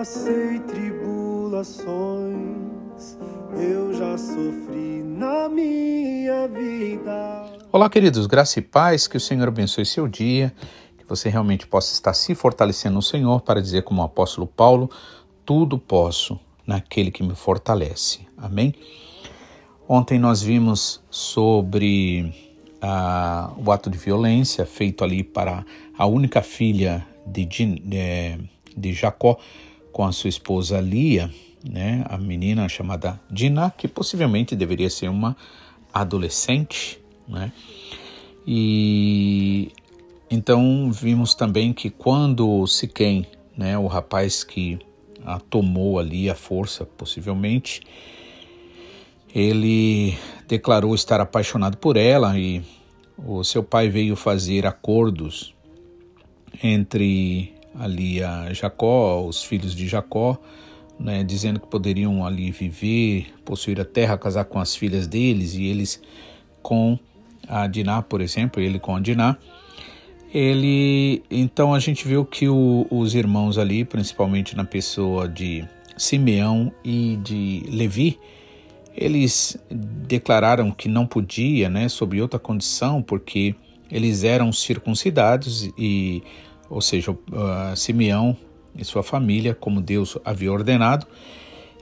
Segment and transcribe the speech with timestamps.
[0.00, 3.18] passei tribulações,
[3.52, 7.44] eu já sofri na minha vida.
[7.70, 10.54] Olá, queridos, graça e paz, que o Senhor abençoe seu dia,
[10.96, 14.88] que você realmente possa estar se fortalecendo no Senhor para dizer, como o apóstolo Paulo,
[15.44, 18.20] tudo posso naquele que me fortalece.
[18.38, 18.74] Amém?
[19.86, 22.34] Ontem nós vimos sobre
[22.80, 25.62] ah, o ato de violência feito ali para
[25.98, 29.36] a única filha de, de, de Jacó
[29.92, 31.30] com a sua esposa Lia,
[31.68, 35.36] né, a menina chamada Dinah, que possivelmente deveria ser uma
[35.92, 36.98] adolescente,
[37.28, 37.52] né?
[38.46, 39.70] E
[40.30, 43.26] então vimos também que quando Siquém,
[43.56, 44.78] né, o rapaz que
[45.24, 47.82] a tomou ali a força, possivelmente,
[49.34, 50.16] ele
[50.48, 52.62] declarou estar apaixonado por ela e
[53.18, 55.54] o seu pai veio fazer acordos
[56.62, 60.38] entre ali a Jacó, os filhos de Jacó,
[60.98, 65.64] né, dizendo que poderiam ali viver, possuir a terra, casar com as filhas deles e
[65.64, 66.00] eles
[66.62, 66.98] com
[67.48, 69.38] a Diná, por exemplo, ele com a Diná.
[70.32, 76.70] Ele, então a gente viu que o, os irmãos ali, principalmente na pessoa de Simeão
[76.84, 78.18] e de Levi,
[78.94, 83.54] eles declararam que não podia, né, sob outra condição, porque
[83.90, 86.22] eles eram circuncidados e,
[86.70, 88.36] ou seja, uh, Simeão
[88.74, 91.06] e sua família, como Deus havia ordenado,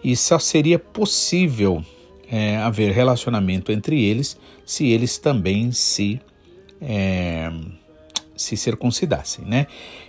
[0.02, 1.84] e só seria possível
[2.30, 6.20] é, haver relacionamento entre eles se eles também se
[6.80, 7.50] é,
[8.36, 9.66] se circuncidassem, né?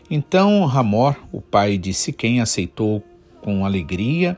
[0.10, 3.04] Então Ramor, o pai de Siquém, aceitou
[3.42, 4.38] com alegria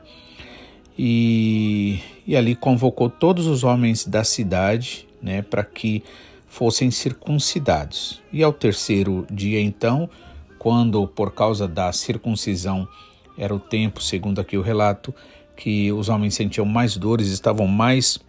[0.98, 6.02] e, e ali convocou todos os homens da cidade, né, para que
[6.48, 8.22] fossem circuncidados.
[8.32, 10.08] E ao terceiro dia, então,
[10.62, 12.86] quando por causa da circuncisão
[13.36, 15.12] era o tempo, segundo aqui o relato,
[15.56, 18.20] que os homens sentiam mais dores, estavam mais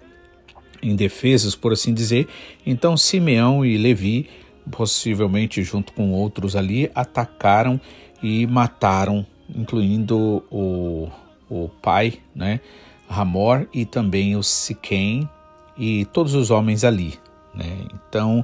[0.82, 2.28] indefesos, por assim dizer,
[2.66, 4.32] então Simeão e Levi,
[4.72, 7.80] possivelmente junto com outros ali, atacaram
[8.24, 9.24] e mataram,
[9.56, 11.08] incluindo o
[11.48, 12.62] o pai, né,
[13.08, 15.30] Ramor e também o Siquém
[15.78, 17.14] e todos os homens ali.
[17.54, 17.86] Né?
[17.94, 18.44] Então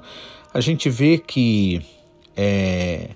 [0.53, 1.81] a gente vê que
[2.37, 3.15] é,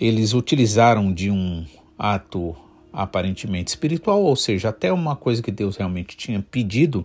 [0.00, 1.64] eles utilizaram de um
[1.98, 2.54] ato
[2.92, 7.04] aparentemente espiritual, ou seja, até uma coisa que Deus realmente tinha pedido,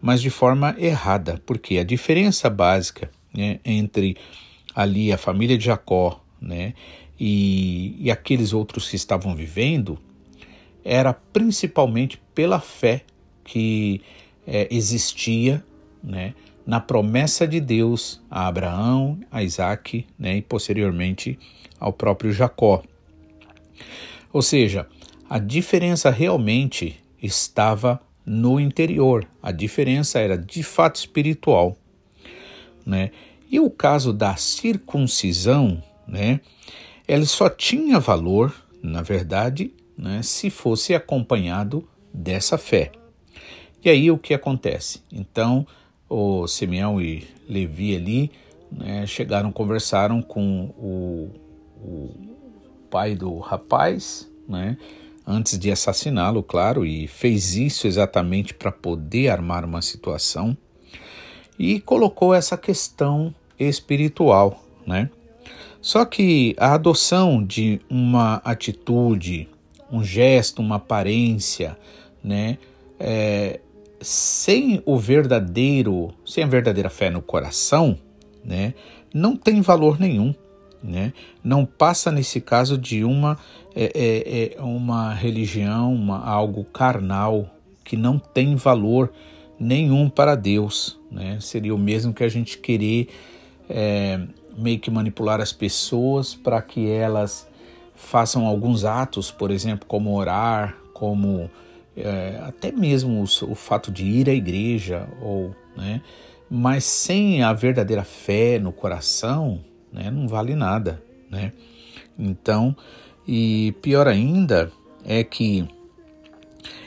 [0.00, 4.16] mas de forma errada, porque a diferença básica né, entre
[4.74, 6.74] ali a família de Jacó né,
[7.18, 9.98] e, e aqueles outros que estavam vivendo
[10.84, 13.02] era principalmente pela fé
[13.42, 14.00] que
[14.46, 15.64] é, existia
[16.02, 16.34] né,
[16.68, 21.38] na promessa de Deus a Abraão, a Isaac né, e posteriormente
[21.80, 22.82] ao próprio Jacó.
[24.30, 24.86] Ou seja,
[25.30, 31.74] a diferença realmente estava no interior, a diferença era de fato espiritual.
[32.84, 33.12] Né?
[33.50, 36.38] E o caso da circuncisão, né,
[37.08, 42.92] ele só tinha valor, na verdade, né, se fosse acompanhado dessa fé.
[43.82, 45.02] E aí o que acontece?
[45.10, 45.66] Então,
[46.08, 48.30] o Simeão e Levi ali
[48.70, 51.30] né, chegaram, conversaram com o,
[51.82, 52.10] o
[52.90, 54.76] pai do rapaz, né,
[55.26, 60.56] antes de assassiná-lo, claro, e fez isso exatamente para poder armar uma situação
[61.58, 65.10] e colocou essa questão espiritual, né?
[65.80, 69.48] Só que a adoção de uma atitude
[69.90, 71.76] um gesto, uma aparência,
[72.22, 72.58] né?
[72.98, 73.60] É,
[74.00, 77.98] sem o verdadeiro, sem a verdadeira fé no coração,
[78.44, 78.74] né?
[79.12, 80.34] Não tem valor nenhum,
[80.82, 81.12] né?
[81.42, 83.38] Não passa nesse caso de uma
[83.74, 87.48] é, é, é uma religião, uma, algo carnal
[87.84, 89.12] que não tem valor
[89.58, 91.38] nenhum para Deus, né?
[91.40, 93.08] Seria o mesmo que a gente querer
[93.68, 94.20] é,
[94.56, 97.48] meio que manipular as pessoas para que elas
[97.94, 101.50] façam alguns atos, por exemplo, como orar, como
[102.00, 106.00] é, até mesmo o, o, fato de ir à igreja, ou, né,
[106.50, 109.60] mas sem a verdadeira fé no coração,
[109.92, 111.52] né, não vale nada, né?
[112.18, 112.74] Então,
[113.26, 114.72] e pior ainda
[115.04, 115.68] é que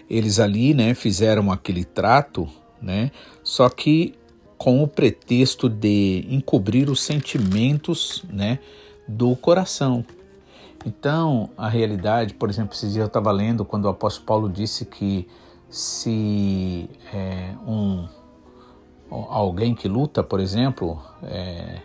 [0.09, 2.47] eles ali, né, fizeram aquele trato,
[2.81, 3.11] né,
[3.43, 4.13] só que
[4.57, 8.59] com o pretexto de encobrir os sentimentos, né,
[9.07, 10.05] do coração,
[10.85, 14.85] então, a realidade, por exemplo, esses dias eu estava lendo quando o apóstolo Paulo disse
[14.85, 15.27] que
[15.69, 18.07] se é, um
[19.09, 21.81] alguém que luta, por exemplo, é,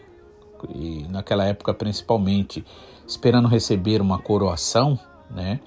[0.75, 2.65] e naquela época principalmente,
[3.07, 4.99] esperando receber uma coroação,
[5.31, 5.61] né?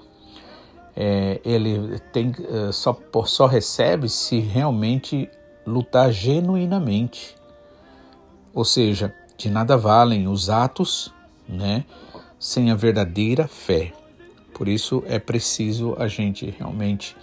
[0.96, 2.94] é, ele tem, é, só,
[3.24, 5.30] só recebe se realmente
[5.66, 7.34] lutar genuinamente.
[8.52, 11.12] Ou seja, de nada valem os atos,
[11.48, 11.84] né,
[12.40, 13.92] sem a verdadeira fé.
[14.54, 17.14] Por isso é preciso a gente realmente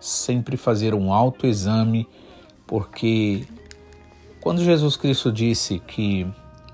[0.00, 2.08] sempre fazer um autoexame,
[2.66, 3.44] porque
[4.40, 6.26] quando Jesus Cristo disse que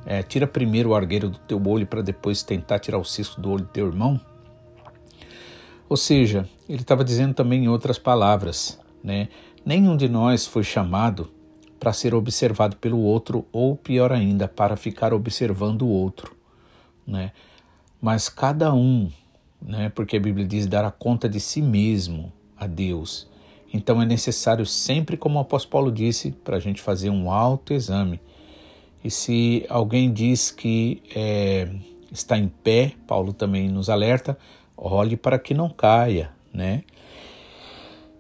[0.07, 3.51] é, tira primeiro o argueiro do teu olho para depois tentar tirar o cisco do
[3.51, 4.19] olho do teu irmão,
[5.89, 9.29] ou seja, ele estava dizendo também em outras palavras, né?
[9.65, 11.31] Nenhum de nós foi chamado
[11.81, 16.37] para ser observado pelo outro ou pior ainda, para ficar observando o outro,
[17.07, 17.33] né?
[18.01, 19.11] Mas cada um,
[19.61, 19.89] né?
[19.89, 23.27] Porque a Bíblia diz dar a conta de si mesmo a Deus.
[23.73, 28.21] Então é necessário sempre, como o apóstolo Paulo disse, para a gente fazer um autoexame.
[29.05, 31.69] E se alguém diz que é,
[32.11, 34.39] está em pé, Paulo também nos alerta,
[34.77, 36.83] olhe para que não caia, né?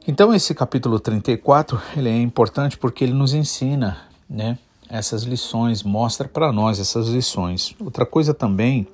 [0.07, 3.99] Então esse capítulo 34, ele é importante porque ele nos ensina,
[4.29, 4.59] né,
[4.89, 7.75] essas lições, mostra para nós essas lições.
[7.79, 8.87] Outra coisa também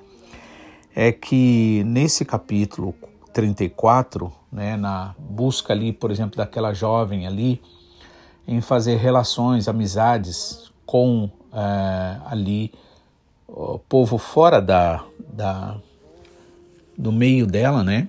[0.95, 2.95] é que nesse capítulo
[3.33, 7.61] 34, né, na busca ali, por exemplo, daquela jovem ali,
[8.47, 12.71] em fazer relações, amizades com é, ali
[13.45, 15.75] o povo fora da, da,
[16.97, 18.07] do meio dela, né?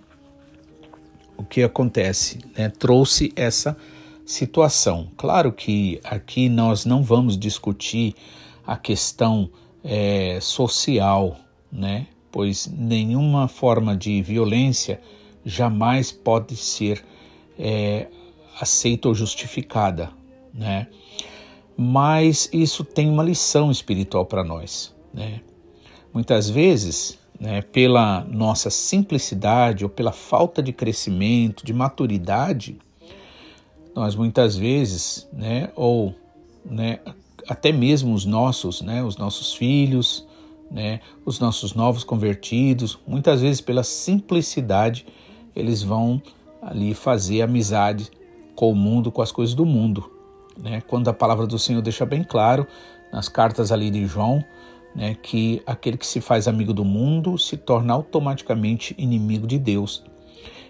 [1.37, 2.39] O que acontece?
[2.57, 2.69] Né?
[2.69, 3.77] Trouxe essa
[4.25, 5.09] situação.
[5.17, 8.15] Claro que aqui nós não vamos discutir
[8.67, 9.51] a questão
[9.83, 11.37] é, social,
[11.71, 12.07] né?
[12.31, 15.01] Pois nenhuma forma de violência
[15.45, 17.05] jamais pode ser
[17.59, 18.09] é,
[18.61, 20.11] aceita ou justificada,
[20.53, 20.89] né?
[21.77, 25.41] Mas isso tem uma lição espiritual para nós, né?
[26.13, 32.79] Muitas vezes, né, pela nossa simplicidade ou pela falta de crescimento, de maturidade,
[33.95, 36.15] nós muitas vezes, né, ou
[36.65, 37.01] né,
[37.49, 40.26] até mesmo os nossos, né, os nossos filhos,
[40.71, 45.07] né, os nossos novos convertidos, muitas vezes pela simplicidade
[45.55, 46.21] eles vão
[46.61, 48.11] ali fazer amizade
[48.55, 50.11] com o mundo, com as coisas do mundo.
[50.59, 50.81] Né?
[50.83, 52.67] Quando a palavra do Senhor deixa bem claro,
[53.13, 54.45] nas cartas ali de João,
[54.95, 60.03] né, que aquele que se faz amigo do mundo se torna automaticamente inimigo de Deus.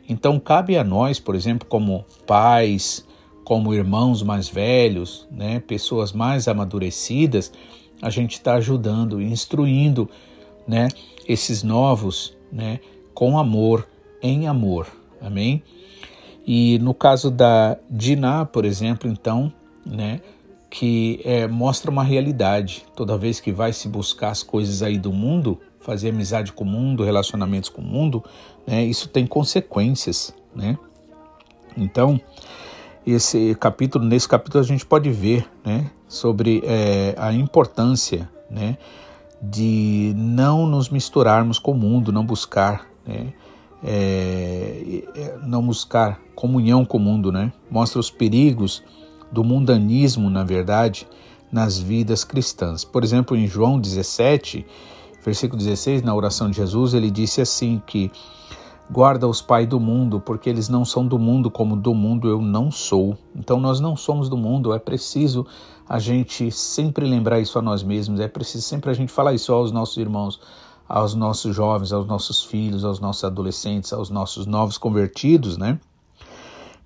[0.08, 3.06] Então cabe a nós, por exemplo, como pais,
[3.44, 7.52] como irmãos mais velhos, né, pessoas mais amadurecidas,
[8.00, 10.08] a gente está ajudando, instruindo
[10.66, 10.88] né,
[11.26, 12.80] esses novos né,
[13.14, 13.86] com amor,
[14.22, 14.86] em amor.
[15.20, 15.62] Amém?
[16.46, 19.52] E no caso da Diná, por exemplo, então,
[19.84, 20.20] né,
[20.70, 22.84] que é, mostra uma realidade.
[22.94, 26.66] Toda vez que vai se buscar as coisas aí do mundo, fazer amizade com o
[26.66, 28.24] mundo, relacionamentos com o mundo,
[28.66, 30.78] né, isso tem consequências, né?
[31.76, 32.20] Então,
[33.06, 38.76] esse capítulo, nesse capítulo a gente pode ver, né, sobre é, a importância, né,
[39.40, 43.32] de não nos misturarmos com o mundo, não buscar, né,
[43.84, 47.52] é, é, não buscar comunhão com o mundo, né?
[47.70, 48.82] Mostra os perigos
[49.30, 51.06] do mundanismo, na verdade,
[51.52, 52.84] nas vidas cristãs.
[52.84, 54.66] Por exemplo, em João 17,
[55.24, 58.10] versículo 16, na oração de Jesus, ele disse assim que
[58.90, 62.40] guarda os pais do mundo, porque eles não são do mundo como do mundo eu
[62.40, 63.16] não sou.
[63.34, 65.46] Então nós não somos do mundo, é preciso
[65.88, 69.52] a gente sempre lembrar isso a nós mesmos, é preciso sempre a gente falar isso
[69.52, 70.40] aos nossos irmãos
[70.88, 75.78] aos nossos jovens, aos nossos filhos, aos nossos adolescentes, aos nossos novos convertidos, né?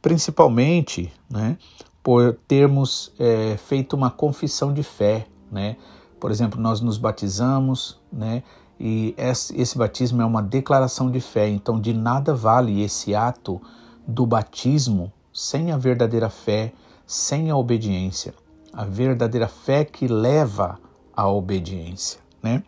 [0.00, 1.59] Principalmente, né,
[2.02, 5.76] por termos é, feito uma confissão de fé, né?
[6.19, 8.42] Por exemplo, nós nos batizamos, né?
[8.82, 11.46] E esse, batismo é uma declaração de fé.
[11.46, 13.60] Então, de nada vale esse ato
[14.06, 16.72] do batismo sem a verdadeira fé,
[17.06, 18.32] sem a obediência.
[18.72, 20.78] A verdadeira fé que leva
[21.14, 22.62] à obediência, né?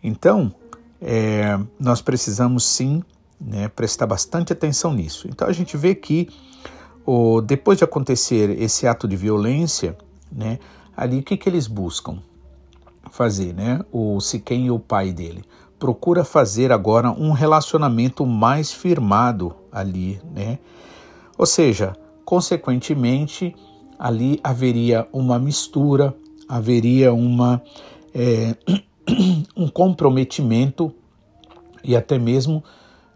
[0.00, 0.54] Então,
[1.00, 3.02] é, nós precisamos sim
[3.40, 5.26] né, prestar bastante atenção nisso.
[5.28, 6.28] Então, a gente vê que
[7.04, 9.98] o, depois de acontecer esse ato de violência,
[10.30, 10.60] né,
[10.96, 12.22] ali o que, que eles buscam
[13.10, 13.54] fazer?
[13.54, 13.80] Né?
[13.92, 15.44] O Siquém e o pai dele
[15.80, 20.58] procura fazer agora um relacionamento mais firmado ali, né?
[21.38, 23.56] Ou seja, consequentemente,
[23.98, 26.14] ali haveria uma mistura,
[26.46, 27.62] haveria uma
[28.14, 28.54] é,
[29.56, 30.94] um comprometimento
[31.82, 32.62] e até mesmo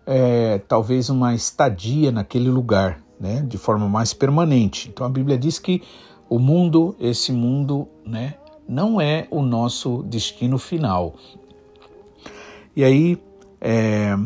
[0.07, 4.89] é, talvez uma estadia naquele lugar, né, de forma mais permanente.
[4.89, 5.83] Então a Bíblia diz que
[6.29, 8.35] o mundo, esse mundo, né,
[8.69, 11.15] não é o nosso destino final.
[12.75, 13.19] E aí
[13.61, 14.17] é,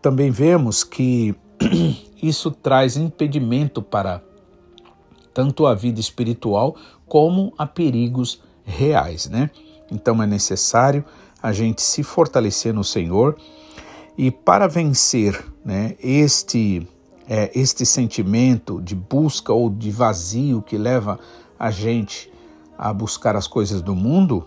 [0.00, 1.34] também vemos que
[2.22, 4.22] isso traz impedimento para
[5.32, 9.50] tanto a vida espiritual como a perigos reais, né?
[9.90, 11.04] Então é necessário
[11.42, 13.36] a gente se fortalecer no Senhor
[14.16, 16.88] e para vencer, né, este
[17.28, 21.18] é, este sentimento de busca ou de vazio que leva
[21.58, 22.30] a gente
[22.76, 24.46] a buscar as coisas do mundo,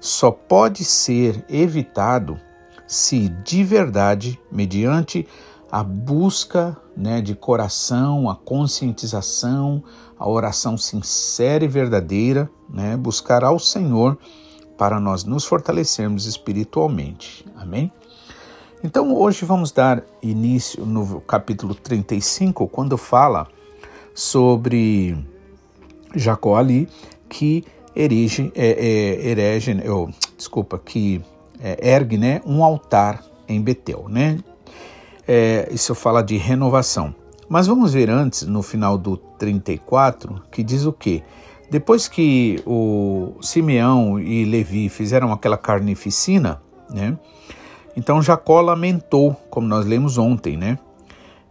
[0.00, 2.38] só pode ser evitado
[2.86, 5.26] se de verdade, mediante
[5.70, 9.84] a busca né, de coração, a conscientização,
[10.18, 14.18] a oração sincera e verdadeira, né, buscar ao Senhor
[14.76, 17.46] para nós nos fortalecermos espiritualmente.
[17.56, 17.92] Amém?
[18.82, 23.46] Então hoje vamos dar início no capítulo 35, quando fala
[24.12, 25.16] sobre
[26.14, 26.88] Jacó ali,
[27.30, 31.22] que erige, é, é, erege, oh, desculpa, que
[31.62, 34.06] é, ergue né, um altar em Betel.
[34.08, 34.38] Né?
[35.26, 37.14] É, isso fala de renovação.
[37.48, 41.22] Mas vamos ver antes, no final do 34, que diz o quê?
[41.70, 46.60] Depois que o Simeão e Levi fizeram aquela carnificina,
[46.90, 47.16] né?
[47.96, 50.78] Então Jacó lamentou, como nós lemos ontem, né?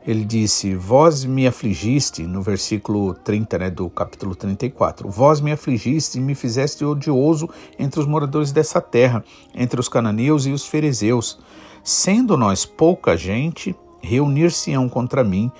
[0.10, 5.08] Ele disse: Vós me afligiste, no versículo 30 né, do capítulo 34.
[5.08, 7.48] Vós me afligiste e me fizeste odioso
[7.78, 9.24] entre os moradores dessa terra,
[9.54, 11.40] entre os cananeus e os ferezeus.
[11.84, 15.52] Sendo nós pouca gente, reunir-se-ão contra mim,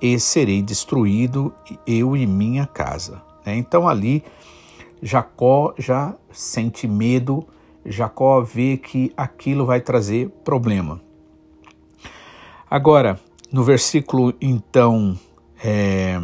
[0.00, 1.54] e serei destruído,
[1.86, 3.22] eu e minha casa.
[3.46, 3.56] Né?
[3.56, 4.24] Então ali
[5.00, 7.46] Jacó já sente medo
[7.86, 11.00] Jacó vê que aquilo vai trazer problema.
[12.68, 13.20] Agora,
[13.52, 15.18] no versículo então,
[15.62, 16.20] é,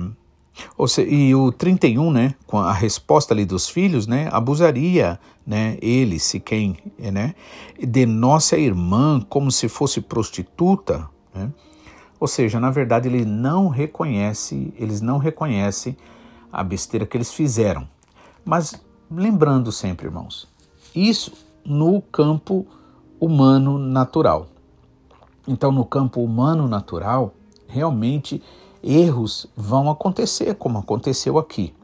[0.89, 6.19] seja, e o 31, né, com a resposta ali dos filhos, né, abusaria, né, ele,
[6.19, 7.35] se quem, né,
[7.79, 11.51] de nossa irmã como se fosse prostituta, né?
[12.21, 15.97] Ou seja, na verdade ele não reconhece, eles não reconhecem
[16.53, 17.89] a besteira que eles fizeram.
[18.45, 18.75] Mas
[19.09, 20.49] lembrando sempre, irmãos,
[20.93, 21.33] isso
[21.65, 22.67] no campo
[23.21, 24.49] humano natural.
[25.51, 27.33] Então, no campo humano natural,
[27.67, 28.43] realmente
[28.83, 31.75] erros vão acontecer, como aconteceu aqui.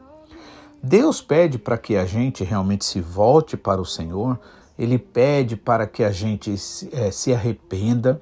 [0.83, 4.39] Deus pede para que a gente realmente se volte para o Senhor,
[4.77, 6.53] Ele pede para que a gente
[6.91, 8.21] é, se arrependa,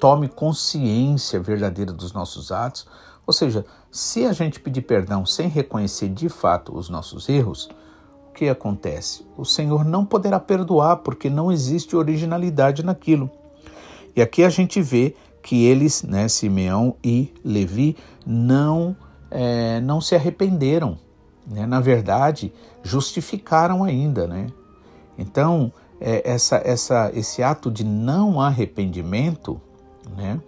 [0.00, 2.84] tome consciência verdadeira dos nossos atos.
[3.24, 7.68] Ou seja, se a gente pedir perdão sem reconhecer de fato os nossos erros,
[8.28, 9.24] o que acontece?
[9.36, 13.30] O Senhor não poderá perdoar porque não existe originalidade naquilo.
[14.14, 18.96] E aqui a gente vê que eles, né, Simeão e Levi, não,
[19.30, 20.98] é, não se arrependeram.
[21.46, 21.66] Né?
[21.66, 22.52] Na verdade,
[22.82, 24.26] justificaram ainda.
[24.26, 24.48] Né?
[25.18, 29.60] Então, é, essa, essa, esse ato de não arrependimento,
[30.16, 30.40] né,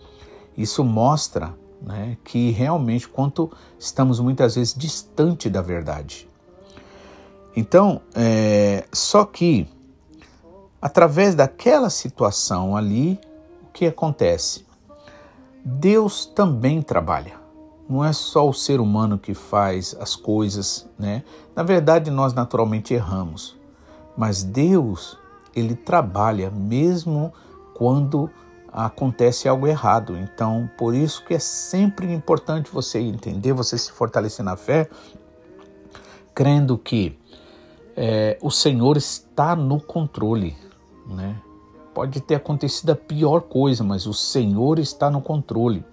[0.57, 6.29] isso mostra né, que realmente quanto estamos muitas vezes distante da verdade.
[7.57, 9.69] Então, é, só que
[10.81, 13.21] através daquela situação ali,
[13.73, 14.67] que acontece?
[15.65, 17.41] Deus também trabalha.
[17.89, 21.25] Não é só o ser humano que faz as coisas, né?
[21.55, 23.57] Na verdade, nós naturalmente erramos,
[24.17, 25.19] mas Deus,
[25.55, 27.33] ele trabalha mesmo
[27.75, 28.31] quando
[28.73, 30.17] acontece algo errado.
[30.17, 34.89] Então, por isso que é sempre importante você entender, você se fortalecer na fé,
[36.35, 37.19] crendo que
[37.95, 40.57] é, o Senhor está no controle,
[41.07, 41.37] né?
[41.95, 45.85] Pode ter acontecido a pior coisa, mas o Senhor está no controle.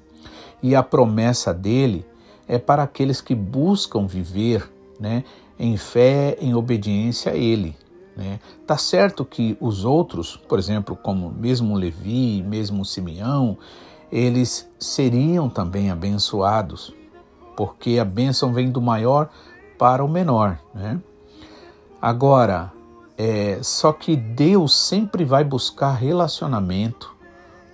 [0.62, 2.06] E a promessa dele
[2.48, 5.24] é para aqueles que buscam viver, né,
[5.58, 7.76] em fé, em obediência a ele,
[8.16, 8.40] né?
[8.66, 13.58] Tá certo que os outros, por exemplo, como mesmo Levi, mesmo Simeão,
[14.12, 16.94] eles seriam também abençoados,
[17.56, 19.30] porque a bênção vem do maior
[19.78, 21.00] para o menor, né?
[22.02, 22.72] Agora,
[23.22, 27.14] é, só que Deus sempre vai buscar relacionamento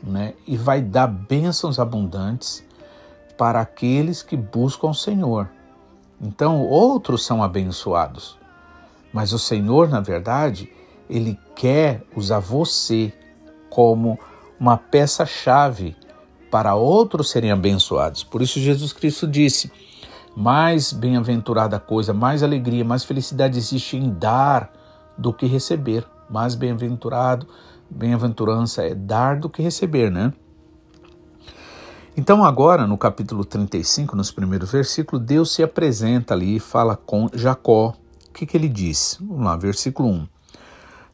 [0.02, 2.66] né, e vai dar bênçãos abundantes
[3.38, 5.48] para aqueles que buscam o Senhor.
[6.20, 8.40] Então, outros são abençoados,
[9.14, 10.74] mas o Senhor, na verdade,
[11.08, 13.14] ele quer usar você
[13.70, 14.18] como
[14.60, 15.96] uma peça-chave
[16.50, 18.24] para outros serem abençoados.
[18.24, 19.72] Por isso, Jesus Cristo disse:
[20.36, 24.74] mais bem-aventurada coisa, mais alegria, mais felicidade existe em dar
[25.18, 26.06] do que receber.
[26.30, 27.48] Mais bem-aventurado,
[27.90, 30.34] bem-aventurança é dar do que receber, né?
[32.18, 37.30] Então, agora, no capítulo 35, nos primeiros versículos, Deus se apresenta ali e fala com
[37.34, 37.94] Jacó.
[38.30, 39.18] O que, que ele diz?
[39.22, 40.28] Vamos lá, versículo 1.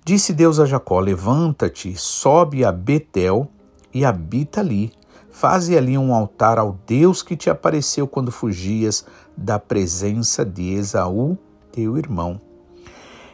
[0.05, 3.50] Disse Deus a Jacó: Levanta-te, sobe a Betel
[3.93, 4.93] e habita ali
[5.31, 9.05] Faze ali um altar ao Deus que te apareceu quando fugias
[9.36, 11.38] da presença de Esaú,
[11.72, 12.39] teu irmão.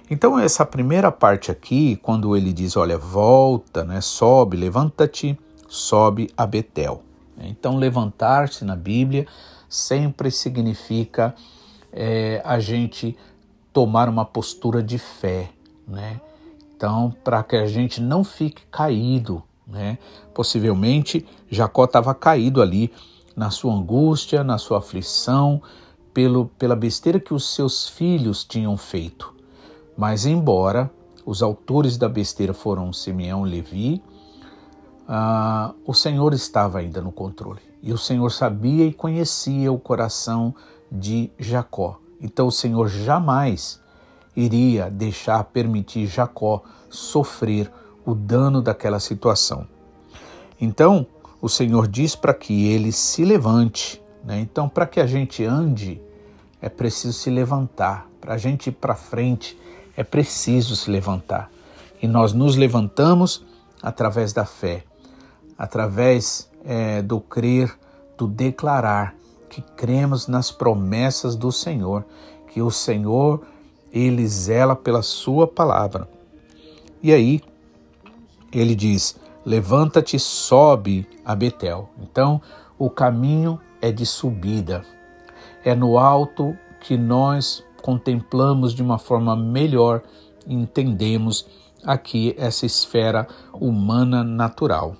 [0.10, 5.38] Então, essa primeira parte aqui, quando ele diz: Olha, volta, né, sobe, levanta-te,
[5.68, 7.04] sobe a Betel.
[7.38, 9.28] Então, levantar-se na Bíblia
[9.70, 11.36] sempre significa
[11.92, 13.18] é, a gente
[13.74, 15.50] tomar uma postura de fé,
[15.88, 16.20] né?
[16.76, 19.98] Então, para que a gente não fique caído, né?
[20.34, 22.92] Possivelmente Jacó estava caído ali
[23.36, 25.62] na sua angústia, na sua aflição,
[26.14, 29.37] pelo, pela besteira que os seus filhos tinham feito.
[29.98, 30.92] Mas, embora
[31.26, 34.04] os autores da besteira foram Simeão e Levi,
[35.08, 37.62] ah, o Senhor estava ainda no controle.
[37.82, 40.54] E o Senhor sabia e conhecia o coração
[40.92, 42.00] de Jacó.
[42.20, 43.80] Então o Senhor jamais
[44.36, 47.72] iria deixar permitir Jacó sofrer
[48.06, 49.68] o dano daquela situação.
[50.60, 51.06] Então,
[51.42, 54.02] o Senhor diz para que ele se levante.
[54.24, 54.40] Né?
[54.40, 56.02] Então, para que a gente ande,
[56.62, 58.08] é preciso se levantar.
[58.20, 59.58] Para a gente ir para frente,
[59.98, 61.52] é preciso se levantar.
[62.00, 63.44] E nós nos levantamos
[63.82, 64.84] através da fé,
[65.58, 67.76] através é, do crer,
[68.16, 69.16] do declarar
[69.50, 72.06] que cremos nas promessas do Senhor,
[72.54, 73.42] que o Senhor
[73.92, 76.08] ele zela pela sua palavra.
[77.02, 77.42] E aí,
[78.52, 81.90] ele diz: Levanta-te, sobe a Betel.
[82.02, 82.40] Então,
[82.78, 84.86] o caminho é de subida.
[85.64, 90.02] É no alto que nós contemplamos de uma forma melhor
[90.46, 91.48] entendemos
[91.86, 94.98] aqui essa esfera humana natural.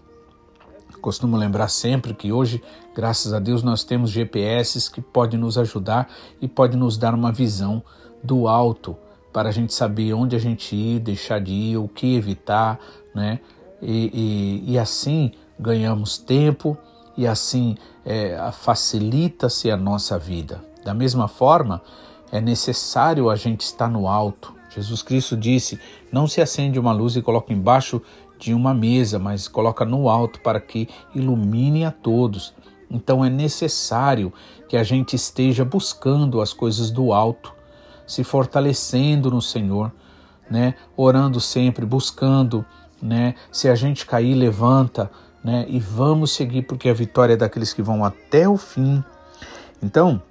[1.02, 2.64] Costumo lembrar sempre que hoje,
[2.96, 6.10] graças a Deus, nós temos GPS que podem nos ajudar
[6.42, 7.84] e pode nos dar uma visão
[8.24, 8.96] do alto
[9.34, 12.80] para a gente saber onde a gente ir, deixar de ir, o que evitar,
[13.14, 13.42] né?
[13.82, 16.78] E, e, e assim ganhamos tempo
[17.18, 20.64] e assim é, facilita-se a nossa vida.
[20.86, 21.82] Da mesma forma,
[22.32, 24.54] é necessário a gente estar no alto.
[24.70, 25.80] Jesus Cristo disse:
[26.12, 28.02] Não se acende uma luz e coloca embaixo
[28.38, 32.54] de uma mesa, mas coloca no alto para que ilumine a todos.
[32.90, 34.32] Então é necessário
[34.68, 37.54] que a gente esteja buscando as coisas do alto
[38.06, 39.92] se fortalecendo no Senhor,
[40.50, 40.76] né?
[40.96, 42.66] Orando sempre, buscando,
[43.02, 43.36] né?
[43.52, 45.12] Se a gente cair, levanta,
[45.44, 45.66] né?
[45.68, 49.04] E vamos seguir porque a vitória é daqueles que vão até o fim.
[49.84, 50.22] Então,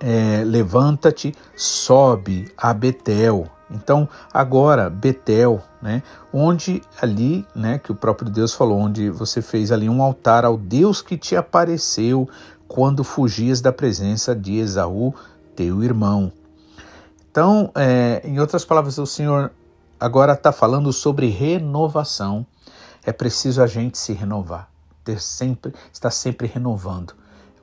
[0.00, 3.48] é, levanta-te, sobe a Betel.
[3.70, 9.72] Então, agora, Betel, né, onde ali, né, que o próprio Deus falou, onde você fez
[9.72, 12.28] ali um altar ao Deus que te apareceu
[12.68, 15.14] quando fugias da presença de Esaú,
[15.54, 16.32] teu irmão.
[17.30, 19.50] Então, é, em outras palavras, o Senhor
[19.98, 22.46] agora está falando sobre renovação.
[23.04, 24.68] É preciso a gente se renovar,
[25.04, 27.14] ter sempre, estar sempre renovando.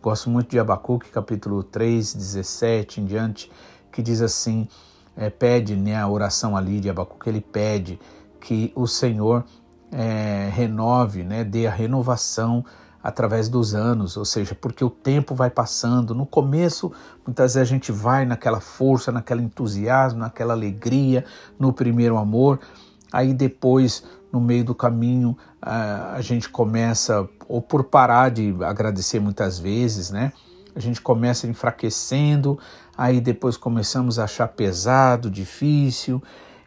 [0.03, 3.49] Gosto muito de Abacuque, capítulo 3, 17 em diante,
[3.89, 4.67] que diz assim,
[5.15, 7.97] é, pede, né, a oração ali de Abacuque, ele pede
[8.41, 9.45] que o Senhor
[9.89, 12.65] é, renove, né, dê a renovação
[13.01, 16.13] através dos anos, ou seja, porque o tempo vai passando.
[16.13, 16.91] No começo,
[17.25, 21.23] muitas vezes a gente vai naquela força, naquele entusiasmo, naquela alegria,
[21.57, 22.59] no primeiro amor.
[23.09, 29.59] Aí depois, no meio do caminho, a gente começa, ou por parar de agradecer muitas
[29.59, 30.33] vezes, né?
[30.75, 32.57] A gente começa enfraquecendo,
[32.97, 36.21] aí depois começamos a achar pesado, difícil,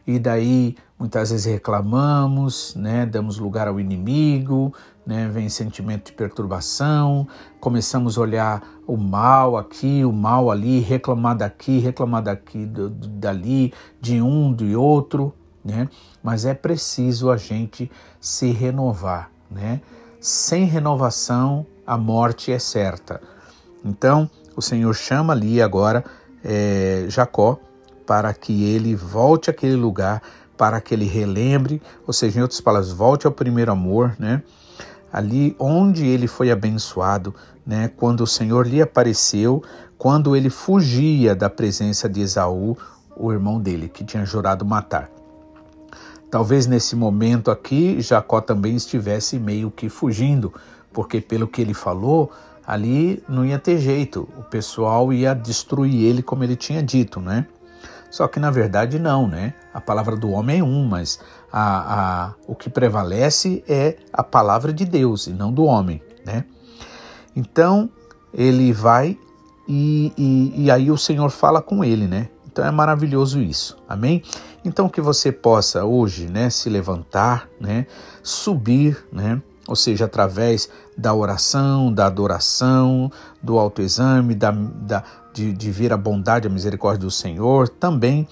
[0.07, 3.05] e daí muitas vezes reclamamos, né?
[3.05, 4.73] Damos lugar ao inimigo,
[5.05, 5.27] né?
[5.27, 7.27] vem sentimento de perturbação,
[7.59, 13.07] começamos a olhar o mal aqui, o mal ali, reclamar daqui, reclamar daqui, do, do,
[13.09, 15.33] dali, de um, de outro,
[15.67, 15.89] né?
[16.23, 19.81] Mas é preciso a gente se renovar, né?
[20.19, 23.21] Sem renovação, a morte é certa.
[23.83, 26.03] Então, o Senhor chama ali agora
[26.43, 27.59] é, Jacó
[28.05, 30.21] para que ele volte àquele lugar,
[30.57, 34.41] para que ele relembre, ou seja, em outras palavras, volte ao primeiro amor, né?
[35.11, 37.33] ali onde ele foi abençoado,
[37.65, 39.63] né, quando o Senhor lhe apareceu,
[39.97, 42.77] quando ele fugia da presença de Esaú,
[43.15, 45.09] o irmão dele, que tinha jurado matar.
[46.29, 50.53] Talvez nesse momento aqui Jacó também estivesse meio que fugindo,
[50.91, 52.31] porque pelo que ele falou,
[52.65, 57.47] ali não ia ter jeito, o pessoal ia destruir ele como ele tinha dito, né?
[58.09, 59.53] Só que na verdade não, né?
[59.73, 61.19] A palavra do homem é um, mas
[61.51, 66.43] a, a, o que prevalece é a palavra de Deus e não do homem, né?
[67.35, 67.89] Então
[68.33, 69.17] ele vai
[69.67, 72.29] e, e, e aí o Senhor fala com ele, né?
[72.45, 74.23] Então é maravilhoso isso, amém?
[74.67, 77.87] Então que você possa hoje, né, se levantar, né,
[78.21, 83.09] subir, né, ou seja, através da oração, da adoração,
[83.41, 85.03] do autoexame, da, da,
[85.33, 88.27] de, de ver a bondade, a misericórdia do Senhor, também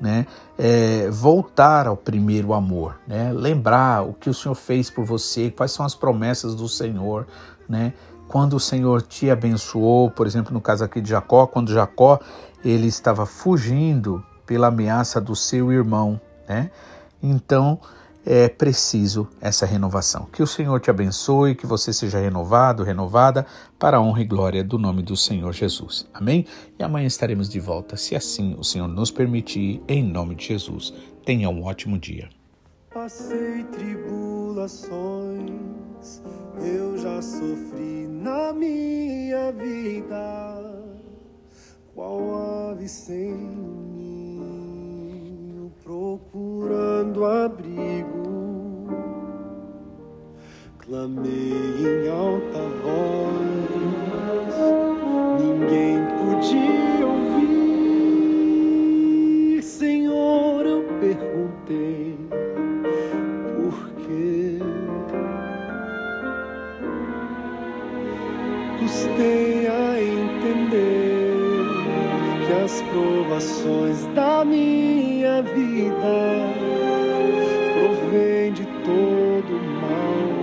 [0.00, 0.26] né,
[0.56, 5.72] é, voltar ao primeiro amor, né, lembrar o que o Senhor fez por você, quais
[5.72, 7.26] são as promessas do Senhor,
[7.68, 7.94] né,
[8.28, 12.20] quando o Senhor te abençoou, por exemplo, no caso aqui de Jacó, quando Jacó
[12.64, 16.72] ele estava fugindo pela ameaça do seu irmão, né,
[17.22, 17.78] então
[18.26, 20.26] é preciso essa renovação.
[20.32, 23.46] Que o Senhor te abençoe, que você seja renovado, renovada,
[23.78, 26.04] para a honra e glória do nome do Senhor Jesus.
[26.12, 26.44] Amém?
[26.76, 30.92] E amanhã estaremos de volta, se assim o Senhor nos permitir, em nome de Jesus.
[31.24, 32.28] Tenha um ótimo dia.
[32.92, 34.90] Passei tribulações,
[36.60, 40.82] eu já sofri na minha vida,
[41.94, 43.89] qual ave sem
[45.90, 48.86] procurando abrigo
[50.78, 54.54] Clamei em alta voz,
[55.40, 57.62] ninguém podia ouvir.
[59.62, 62.16] Senhor, eu perguntei
[63.56, 63.74] por
[64.04, 64.58] quê.
[68.78, 71.34] Custei a entender
[72.46, 74.99] que as provações da minha
[75.42, 76.52] vida
[77.74, 80.40] provém de todo mal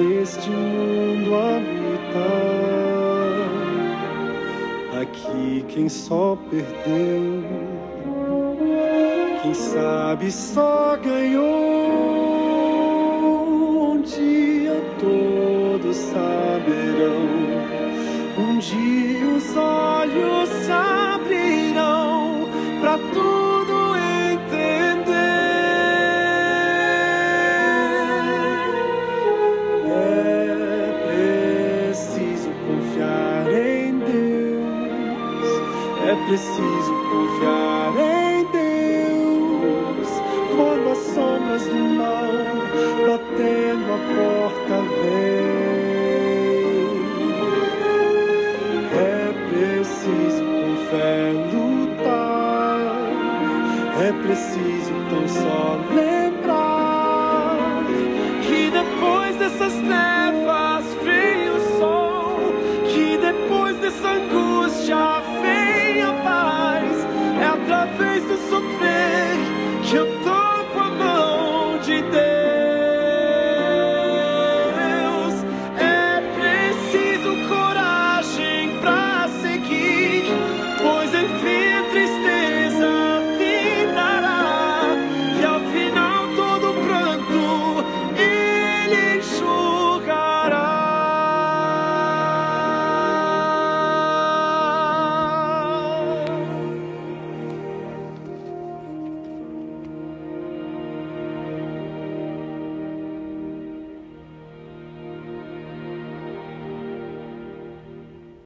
[0.00, 2.28] neste mundo habita.
[5.00, 7.44] Aqui quem só perdeu,
[9.42, 11.67] quem sabe só ganhou.